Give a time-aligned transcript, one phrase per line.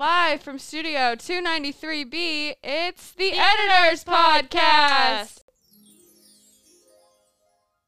[0.00, 5.42] Live from Studio 293B, it's the, Editors Podcast.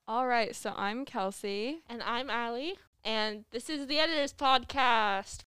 [0.06, 1.76] All right, so I'm Kelsie.
[1.88, 5.44] And I'm Aly, and this is the Editors Podcast.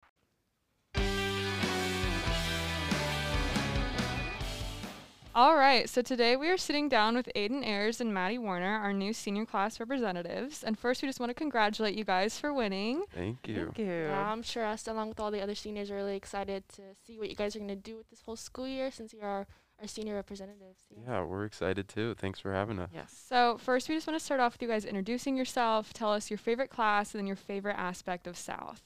[5.36, 8.92] All right, so today we are sitting down with Aiden Ayres and Maddie Warner, our
[8.92, 10.62] new senior class representatives.
[10.62, 13.02] And first, we just want to congratulate you guys for winning.
[13.12, 13.64] Thank you.
[13.64, 13.84] Thank you.
[13.86, 17.18] Yeah, I'm sure us, along with all the other seniors, are really excited to see
[17.18, 19.48] what you guys are going to do with this whole school year since you're our,
[19.80, 20.82] our senior representatives.
[21.04, 22.14] Yeah, we're excited too.
[22.14, 22.90] Thanks for having us.
[22.94, 23.24] Yes.
[23.28, 25.92] So, first, we just want to start off with you guys introducing yourself.
[25.92, 28.82] Tell us your favorite class and then your favorite aspect of South.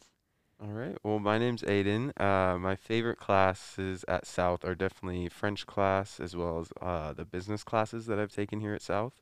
[0.61, 0.97] All right.
[1.05, 2.19] Well, my name's Aiden.
[2.21, 7.25] Uh, my favorite classes at South are definitely French class as well as uh, the
[7.25, 9.21] business classes that I've taken here at South.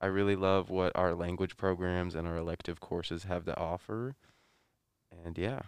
[0.00, 4.16] I really love what our language programs and our elective courses have to offer.
[5.24, 5.60] And yeah,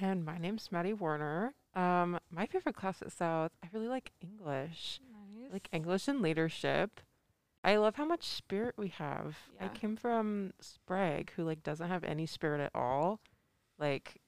[0.00, 1.54] And my name's Maddie Warner.
[1.74, 5.00] Um, my favorite class at South, I really like English.
[5.12, 5.52] Nice.
[5.52, 7.00] Like English and leadership.
[7.62, 9.36] I love how much spirit we have.
[9.60, 13.20] I came from Sprague, who like doesn't have any spirit at all.
[13.80, 14.20] Like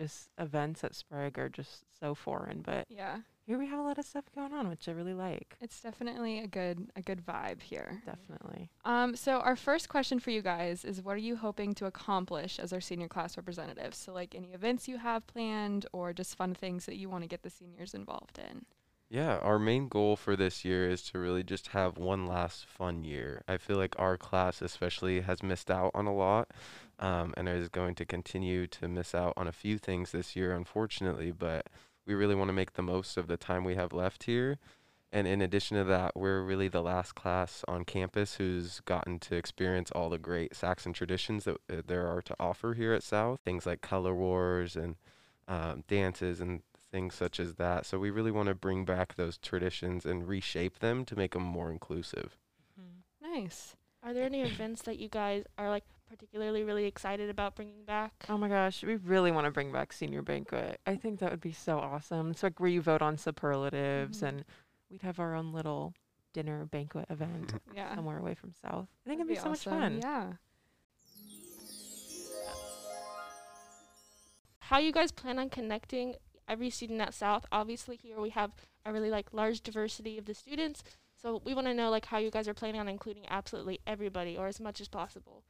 [0.00, 2.62] just events at Sprague are just so foreign.
[2.62, 5.56] But yeah, here we have a lot of stuff going on, which I really like.
[5.60, 8.02] it's definitely a good a good vibe here.
[8.06, 8.70] Definitely.
[8.84, 12.58] Um, so our first question for you guys is what are you hoping to accomplish
[12.58, 13.98] as our senior class representatives?
[13.98, 17.28] So like any events you have planned or just fun things that you want to
[17.28, 18.64] get the seniors involved in.
[19.12, 23.04] Yeah, our main goal for this year is to really just have one last fun
[23.04, 23.42] year.
[23.46, 26.50] I feel like our class, especially, has missed out on a lot
[26.98, 30.54] um, and is going to continue to miss out on a few things this year,
[30.54, 31.30] unfortunately.
[31.30, 31.68] But
[32.06, 34.56] we really want to make the most of the time we have left here.
[35.12, 39.36] And in addition to that, we're really the last class on campus who's gotten to
[39.36, 43.40] experience all the great Saxon traditions that uh, there are to offer here at South.
[43.44, 44.96] Things like color wars and
[45.46, 47.86] um, dances and things such as that.
[47.86, 51.42] So we really want to bring back those traditions and reshape them to make them
[51.42, 52.36] more inclusive.
[53.20, 53.74] Nice.
[54.04, 58.12] Are there any events that you guys are like particularly really excited about bringing back?
[58.28, 60.80] Oh my gosh, we really want to bring back senior banquet.
[60.86, 62.30] I think that would be so awesome.
[62.32, 64.28] It's like where you vote on superlatives Mhm.
[64.28, 64.44] and
[64.90, 65.94] we'd have our own little
[66.34, 67.94] dinner banquet event Yeah.
[67.94, 68.88] somewhere away from South.
[69.06, 70.00] I think That'd it'd be, so much fun.
[70.02, 70.32] Yeah.
[74.60, 76.14] How you guys plan on connecting
[76.52, 77.46] every student at South?
[77.50, 78.52] Obviously, here we have
[78.84, 80.84] a really like large diversity of the students.
[81.20, 84.36] So we want to know like how you guys are planning on including absolutely everybody
[84.36, 85.42] or as much as possible.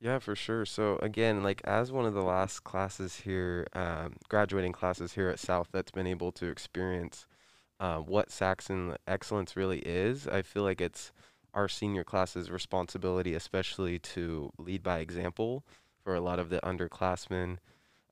[0.00, 0.66] Yeah, for sure.
[0.66, 5.40] So again, like as one of the last classes here, um, graduating classes here at
[5.40, 7.26] South that's been able to experience
[7.80, 11.12] uh, what Saxon excellence really is, I feel like it's
[11.54, 15.64] our senior class's responsibility, especially to lead by example
[16.04, 17.56] for a lot of the underclassmen,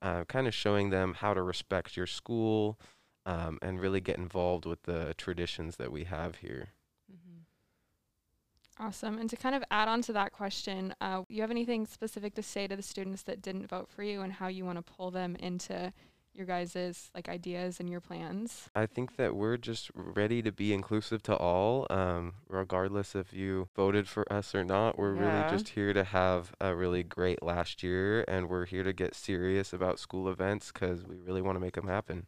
[0.05, 2.79] uh, kind of showing them how to respect your school
[3.25, 6.69] um, and really get involved with the traditions that we have here.
[7.11, 8.85] Mm-hmm.
[8.87, 9.17] Awesome.
[9.17, 12.43] And to kind of add on to that question, uh, you have anything specific to
[12.43, 15.11] say to the students that didn't vote for you and how you want to pull
[15.11, 15.91] them into
[16.35, 18.69] your guys' like ideas and your plans?
[18.75, 23.69] I think that we're just ready to be inclusive to all, um, regardless if you
[23.77, 24.99] voted for us or not.
[24.99, 25.21] We're Yeah.
[25.21, 29.15] really just here to have a really great last year, and we're here to get
[29.15, 32.27] serious about school events because we really want to make them happen.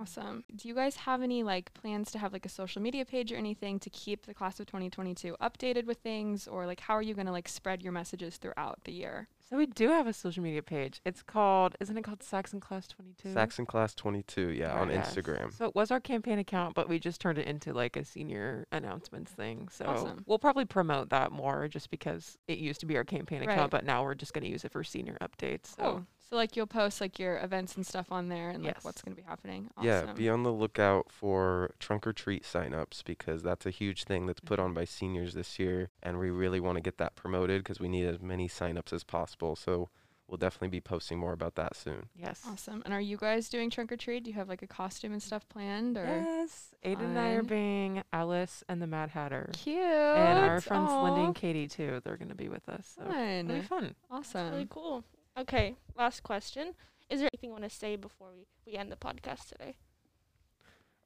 [0.00, 0.44] Awesome.
[0.54, 3.36] Do you guys have any like plans to have like a social media page or
[3.36, 7.14] anything to keep the class of 2022 updated with things or like how are you
[7.14, 9.28] going to like spread your messages throughout the year?
[9.52, 11.02] So we do have a social media page.
[11.04, 13.34] It's called, isn't it called Saxon Class 22?
[13.34, 15.14] Saxon Class 22, yeah, on Yes.
[15.14, 15.52] Instagram.
[15.52, 18.66] So it was our campaign account, but we just turned it into like a senior
[18.72, 19.68] announcements thing.
[19.68, 20.24] So Awesome.
[20.26, 23.50] we'll probably promote that more just because it used to be our campaign Right.
[23.50, 25.76] account, but now we're just going to use it for senior updates.
[25.76, 26.06] So Cool.
[26.32, 29.14] So like you'll post like your events and stuff on there and like what's going
[29.14, 29.68] to be happening.
[29.76, 29.86] Awesome.
[29.86, 34.24] Yeah, be on the lookout for trunk or treat signups because that's a huge thing
[34.24, 34.68] that's put mm-hmm.
[34.68, 37.88] on by seniors this year, and we really want to get that promoted because we
[37.88, 39.41] need as many signups as possible.
[39.56, 39.88] So
[40.28, 42.06] we'll definitely be posting more about that soon.
[42.16, 42.42] yes.
[42.48, 42.80] Awesome.
[42.86, 44.24] And are you guys doing trunk or treat?
[44.24, 46.74] Do you have like a costume and stuff planned or Yes.
[46.84, 49.50] Aiden and I are being Alice and the Mad Hatter.
[49.52, 49.76] cute?
[49.76, 52.00] And our friends Lindy and Katie too.
[52.02, 52.94] They're going to be with us.
[52.96, 53.82] So it'll be Fun.
[53.82, 53.94] fun.
[54.10, 54.50] Awesome.
[54.52, 55.04] Really cool.
[55.38, 56.72] Okay, last question.
[57.10, 59.76] Is there anything you want to say before we, we end the podcast today?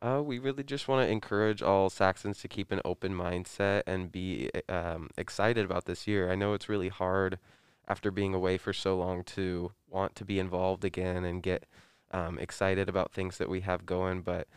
[0.02, 4.12] Uh, we really just want to encourage all Saxons to keep an open mindset and
[4.12, 6.30] be um, excited about this year.
[6.30, 7.38] I know it's really hard
[7.88, 11.66] after being away for so long to want to be involved again and get
[12.10, 14.22] um, excited about things that we have going.
[14.22, 14.48] But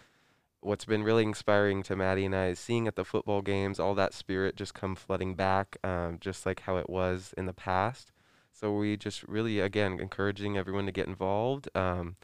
[0.62, 3.96] what's been really inspiring to Maddie and I is seeing at the football games all
[3.96, 8.12] that spirit just come flooding back, um, just like how it was in the past.
[8.52, 11.70] So we just really, again, encouraging everyone to get involved.
[11.76, 12.16] Um,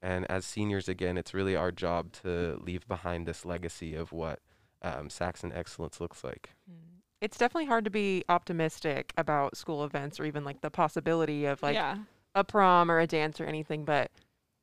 [0.00, 4.38] And as seniors, again, it's really our job to leave behind this legacy of what
[4.80, 6.50] um, Saxon excellence looks like.
[6.70, 6.87] Mm.
[7.20, 11.62] It's definitely hard to be optimistic about school events or even like the possibility of
[11.62, 11.96] like yeah.
[12.34, 14.10] a prom or a dance or anything, but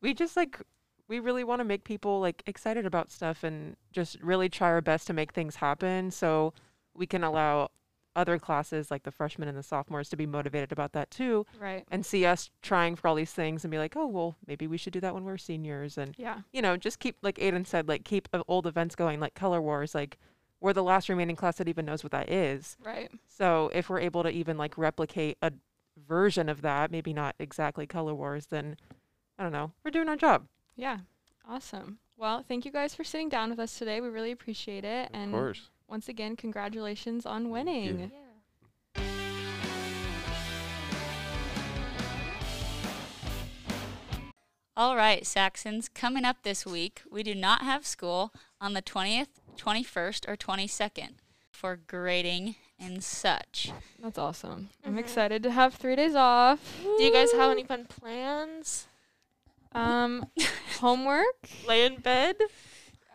[0.02, 0.62] we just like
[1.08, 4.82] we really want to make people like excited about stuff and just really try our
[4.82, 6.54] best to make things happen so
[6.96, 7.70] we can allow
[8.16, 11.84] other classes like the freshmen and the sophomores to be motivated about that too Right.
[11.92, 14.78] and see us trying for all these things and be like, "Oh, well, maybe we
[14.78, 16.42] should do that when we're seniors." And Yeah.
[16.54, 19.94] you know, just keep like Aiden said, like keep old events going like Color Wars,
[19.94, 20.18] like
[20.66, 22.76] we're the last remaining class that even knows what that is.
[22.84, 23.12] Right.
[23.28, 25.54] So if we're able to even like replicate a
[26.08, 28.76] version of that, maybe not exactly Color Wars, then
[29.38, 30.48] I don't know, we're doing our job.
[30.76, 30.98] Yeah.
[31.48, 32.00] Awesome.
[32.18, 34.02] Well, thank you guys for sitting down with us today.
[34.02, 35.10] We really appreciate it.
[35.10, 35.70] Of and course.
[35.88, 37.50] once again, congratulations on you.
[37.52, 38.00] winning.
[38.00, 38.08] Yeah.
[44.78, 49.40] All right, Saxons, coming up this week, we do not have school on the 20th,
[49.58, 51.12] 21st, or 22nd
[51.52, 53.72] for grading and such.
[54.00, 54.70] That's awesome.
[54.86, 55.00] I'm Mhm.
[55.00, 56.60] excited to have three days off.
[56.84, 58.88] Do you guys have any fun plans?
[59.72, 60.30] Um,
[60.82, 61.48] homework.
[61.66, 62.36] Lay in bed?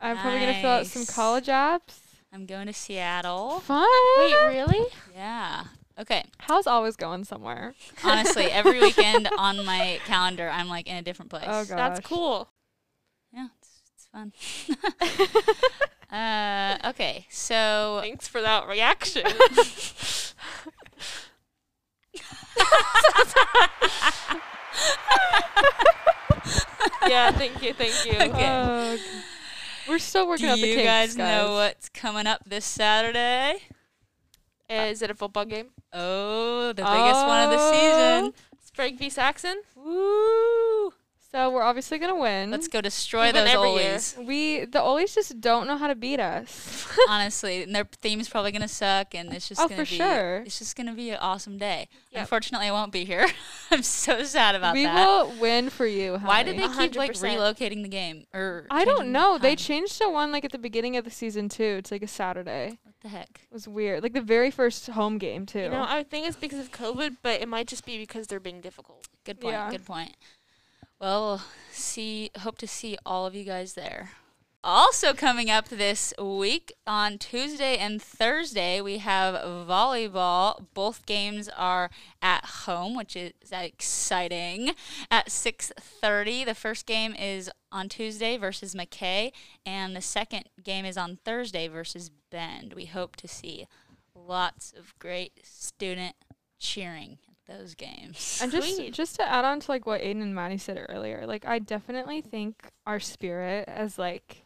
[0.01, 1.99] I'm probably gonna fill out some college apps.
[2.33, 3.61] I'm going to Seattle.
[3.61, 3.87] Fun.
[4.19, 4.87] Wait, really?
[5.13, 5.65] Yeah.
[6.01, 6.25] Okay.
[6.39, 7.75] How's always going somewhere?
[8.03, 11.45] Honestly, every weekend on my calendar, I'm like in a different place.
[11.47, 12.49] Oh, That's cool.
[13.33, 14.33] Yeah, it's, it's fun.
[16.19, 19.27] uh, okay, so Thanks for that reaction.
[27.07, 28.13] yeah, thank you, thank you.
[28.13, 28.49] Okay.
[28.49, 28.97] Oh,
[29.87, 31.51] we're still working do out the you kinks, guys know guys.
[31.51, 33.59] what's coming up this Saturday?
[34.71, 35.71] Is it a football game?
[35.93, 37.73] Oh, the biggest one of the Oh.
[37.73, 38.35] season.
[38.65, 39.11] Sprague v.
[39.11, 39.61] Saxon?
[39.75, 40.93] Woo!
[41.33, 42.51] So we're obviously gonna win.
[42.51, 44.01] Let's go destroy We those every year.
[44.19, 46.89] We the Olies just don't know how to beat us.
[47.09, 50.39] Honestly, and their theme's probably gonna suck, and it's just Oh, gonna for be sure.
[50.45, 51.89] it's just gonna be an awesome day.
[52.11, 52.23] Yep.
[52.23, 53.29] Unfortunately, I won't be here.
[53.71, 54.97] I'm so sad about we that.
[54.97, 56.17] We will win for you.
[56.19, 56.77] Why did Halley.
[56.77, 58.27] they keep like relocating the game?
[58.35, 59.39] Or I don't changing know.
[59.39, 61.77] They changed to one like at the beginning of the season too.
[61.79, 62.81] It's like a Saturday.
[63.03, 63.41] The heck?
[63.51, 64.03] It was weird.
[64.03, 65.61] Like the very first home game too.
[65.61, 68.41] You know, I think it's because of COVID, but it might just be because they're
[68.41, 69.09] being difficult.
[69.25, 69.55] Good point.
[69.55, 69.71] Yeah.
[69.71, 70.17] Good point.
[71.01, 71.43] Well,
[71.73, 74.11] see, hope to see all of you guys there.
[74.63, 79.35] Also coming up this week on Tuesday and Thursday, we have
[79.67, 80.67] volleyball.
[80.75, 81.91] Both games are
[82.21, 84.75] at home, which is exciting.
[85.11, 89.33] At 6:30, the first game is on Tuesday versus McKay,
[89.65, 92.75] and the second game is on Thursday versus Bend.
[92.75, 93.67] We hope to see
[94.15, 96.17] lots of great student
[96.59, 98.39] cheering at those games.
[98.43, 98.93] And just Sweet.
[98.93, 102.21] just to add on to like what Aiden and Maddie said earlier, like I definitely
[102.21, 104.45] think our spirit is like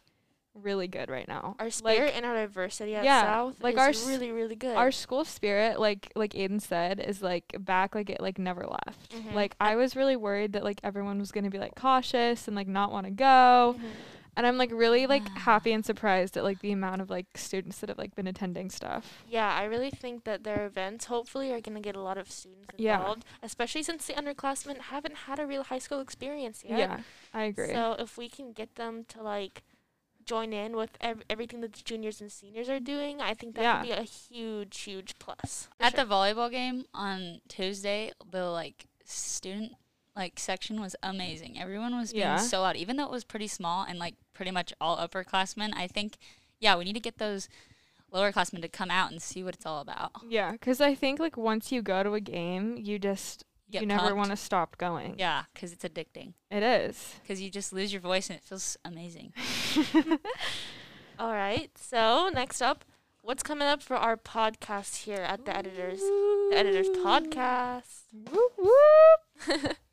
[0.55, 1.55] really good right now.
[1.59, 4.75] Our Like, spirit and our diversity at yeah, South like is our really, really good.
[4.75, 9.11] our school spirit, like like Aiden said, is like back like it like never left.
[9.11, 9.33] Mhm.
[9.33, 12.67] Like I was really worried that like everyone was gonna be like cautious and like
[12.67, 13.75] not want to go.
[13.77, 13.83] Mhm.
[14.37, 17.79] And I'm like really like happy and surprised at like the amount of like students
[17.79, 19.23] that have like been attending stuff.
[19.29, 22.29] Yeah, I really think that their events hopefully are going to get a lot of
[22.29, 22.97] students Yeah.
[22.97, 26.79] involved, especially since the underclassmen haven't had a real high school experience yet.
[26.79, 26.99] Yeah,
[27.33, 27.71] I agree.
[27.71, 29.63] So if we can get them to like
[30.25, 33.61] join in with ev- everything that the juniors and seniors are doing, I think that
[33.61, 33.79] Yeah.
[33.81, 35.69] could be a huge, huge plus.
[35.79, 36.03] At sure.
[36.05, 39.73] the volleyball game on Tuesday, the like student
[40.15, 41.59] like section was amazing.
[41.59, 42.37] Everyone was being Yeah.
[42.37, 45.73] so loud, even though it was pretty small and like pretty much all upperclassmen.
[45.75, 46.17] I think,
[46.59, 47.49] yeah, we need to get those
[48.13, 50.11] lowerclassmen to come out and see what it's all about.
[50.27, 53.43] yeah, because I think like once you go to a game, you just
[53.75, 55.15] Get you never want to stop going.
[55.17, 56.33] Yeah, because it's addicting.
[56.49, 57.15] It is.
[57.21, 59.33] Because you just lose your voice and it feels amazing.
[61.19, 61.69] All right.
[61.77, 62.85] So next up,
[63.21, 65.99] what's coming up for our podcast here at the editors?
[65.99, 68.03] The editors podcast.
[68.13, 69.77] Whoop, whoop.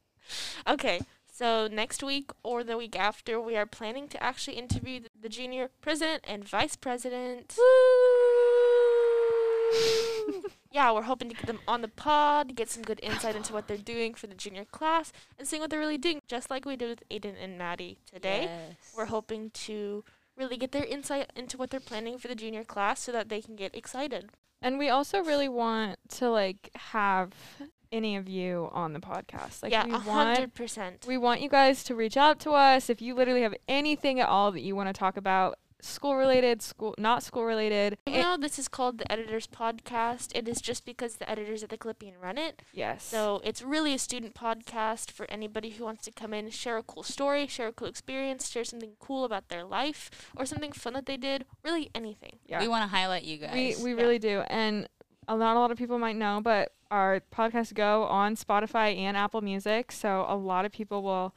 [0.69, 1.01] Okay.
[1.33, 5.71] So next week or the week after, we are planning to actually interview the junior
[5.81, 7.57] president and vice president.
[10.73, 13.69] Yeah, we're hoping to get them on the pod, get some good insight into what
[13.69, 16.77] they're doing for the junior class, and seeing what they're really doing, just like we
[16.77, 18.45] did with Aiden and Maddie today.
[18.45, 18.93] Yes.
[18.97, 20.05] We're hoping to
[20.37, 23.41] really get their insight into what they're planning for the junior class so that they
[23.41, 24.31] can get excited.
[24.61, 27.33] And we also really want to like have
[27.91, 29.63] any of you on the podcast.
[29.63, 31.05] Like yeah, we a hundred percent.
[31.07, 34.29] we want you guys to reach out to us if you literally have anything at
[34.29, 35.59] all that you want to talk about.
[35.85, 37.99] School related, school not school related.
[38.07, 40.31] You know, this is called the Editors Podcast.
[40.35, 42.63] It is just because the editors at the Clippian run it.
[42.73, 43.03] yes.
[43.05, 46.83] So it's really a student podcast for anybody who wants to come in, share a
[46.83, 50.93] cool story, share a cool experience, share something cool about their life, or something fun
[50.95, 51.45] that they did.
[51.65, 52.39] Really anything.
[52.47, 52.61] yeah.
[52.61, 53.53] We want to highlight you guys.
[53.55, 54.03] We we Yeah.
[54.03, 54.89] really do, and
[55.29, 59.17] a not a lot of people might know, but our podcasts go on Spotify and
[59.17, 61.35] Apple Music, so a lot of people will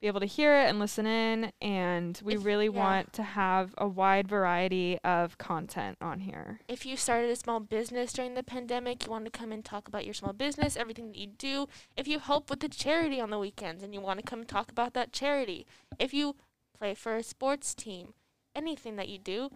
[0.00, 2.70] be able to hear it and listen in, and we If- really yeah.
[2.70, 6.60] want to have a wide variety of content on here.
[6.68, 9.88] If you started a small business during the pandemic, you want to come and talk
[9.88, 11.66] about your small business, everything that you do.
[11.96, 14.48] If you help with the charity on the weekends and you want to come and
[14.48, 15.66] talk about that charity.
[15.98, 16.36] If you
[16.78, 18.14] play for a sports team,
[18.54, 19.50] anything that you do,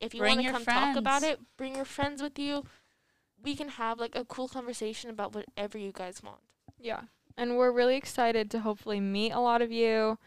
[0.00, 2.64] if you want to your come talk about it, bring your friends with you.
[3.42, 6.40] We can have like a cool conversation about whatever you guys want.
[6.78, 7.02] Yeah,
[7.36, 10.18] and we're really excited to hopefully meet a lot of you,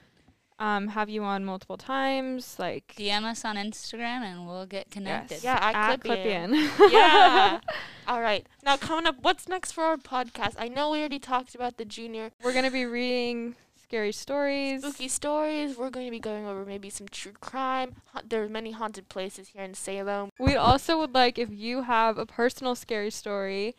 [0.60, 5.44] um, have you on multiple times, like DM us on Instagram and we'll get connected.
[5.44, 6.54] Yeah, I at clip in.
[6.92, 7.60] Yeah.
[8.08, 8.46] All right.
[8.64, 10.56] Now coming up, what's next for our podcast?
[10.58, 14.82] I know we already talked about the junior We're gonna be reading scary stories.
[14.82, 15.78] spooky stories.
[15.78, 17.94] We're going to be going over maybe some true crime.
[18.14, 20.32] Ha- There are many haunted places here in Salem.
[20.40, 23.76] We also would like if you have a personal scary story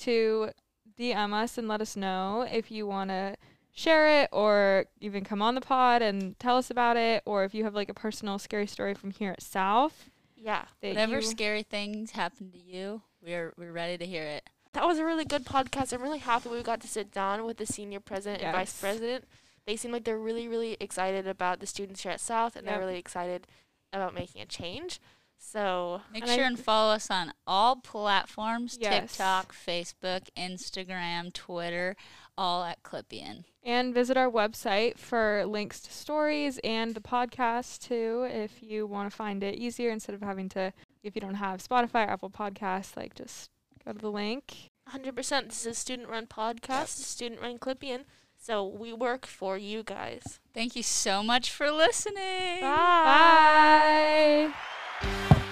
[0.00, 0.50] to
[0.98, 3.36] DM us and let us know if you want to
[3.72, 7.54] share it or even come on the pod and tell us about it or if
[7.54, 10.10] you have like a personal scary story from here at South.
[10.36, 10.64] Yeah.
[10.80, 14.48] Whatever you- scary things happen to you, we're we're ready to hear it.
[14.72, 15.92] That was a really good podcast.
[15.92, 18.80] I'm really happy we got to sit down with the senior president and vice Yes.
[18.80, 19.24] president.
[19.66, 22.74] They seem like they're really, really excited about the students here at South, and Yep.
[22.74, 23.46] they're really excited
[23.92, 25.00] about making a change.
[25.38, 29.12] So Make And sure th- and follow us on all platforms Yes.
[29.12, 31.96] TikTok, Facebook, Instagram, Twitter,
[32.36, 33.44] all at Clippian.
[33.64, 39.10] and visit our website for links to stories and the podcast too if you want
[39.10, 42.30] to find it easier instead of having to if you don't have Spotify or Apple
[42.30, 43.50] Podcasts like just
[43.84, 44.70] go to the link.
[44.92, 45.48] 100%.
[45.48, 48.04] This is a student run podcast, student run Clippian.
[48.40, 50.38] So we work for you guys.
[50.54, 52.60] Thank you so much for listening.
[52.60, 54.48] Bye.
[54.52, 54.77] Bye.
[55.00, 55.47] Thank you.